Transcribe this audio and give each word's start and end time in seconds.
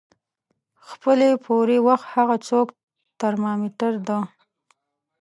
خپلې 0.89 1.29
پورې 1.45 1.77
وخت 1.87 2.05
هغه 2.15 2.35
څوکه 2.47 2.73
ترمامیټر 3.21 3.93
د 4.07 4.09